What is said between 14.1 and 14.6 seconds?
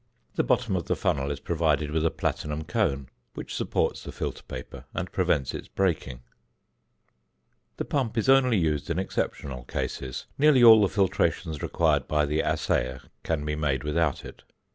it.